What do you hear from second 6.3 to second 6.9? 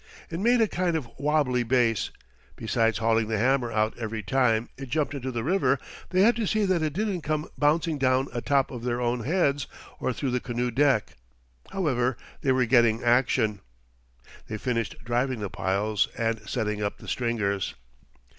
to see that